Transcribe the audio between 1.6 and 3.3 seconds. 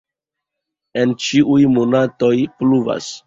monatoj pluvas.